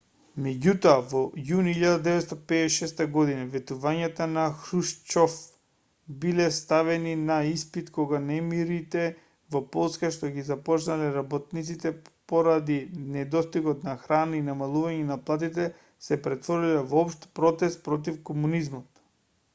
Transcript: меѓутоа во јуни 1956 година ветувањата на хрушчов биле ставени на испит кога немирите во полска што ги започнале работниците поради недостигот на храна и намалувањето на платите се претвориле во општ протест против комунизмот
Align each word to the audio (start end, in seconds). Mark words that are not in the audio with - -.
меѓутоа 0.43 1.01
во 1.09 1.19
јуни 1.47 1.73
1956 1.79 3.01
година 3.15 3.41
ветувањата 3.55 4.27
на 4.37 4.45
хрушчов 4.61 5.35
биле 6.23 6.47
ставени 6.55 7.11
на 7.25 7.35
испит 7.49 7.91
кога 7.99 8.21
немирите 8.31 9.03
во 9.57 9.61
полска 9.75 10.11
што 10.17 10.31
ги 10.37 10.45
започнале 10.47 11.11
работниците 11.19 11.91
поради 12.33 12.77
недостигот 13.19 13.85
на 13.89 13.93
храна 14.07 14.39
и 14.41 14.47
намалувањето 14.49 15.07
на 15.13 15.19
платите 15.29 15.69
се 16.09 16.17
претвориле 16.29 16.81
во 16.95 17.05
општ 17.11 17.29
протест 17.41 17.87
против 17.91 18.19
комунизмот 18.31 19.05